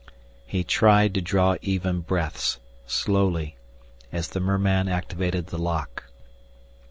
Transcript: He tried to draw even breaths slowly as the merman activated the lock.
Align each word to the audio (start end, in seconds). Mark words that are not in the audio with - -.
He 0.47 0.63
tried 0.63 1.13
to 1.13 1.21
draw 1.21 1.57
even 1.61 2.01
breaths 2.01 2.57
slowly 2.87 3.57
as 4.11 4.29
the 4.29 4.39
merman 4.39 4.87
activated 4.87 5.45
the 5.45 5.59
lock. 5.59 6.05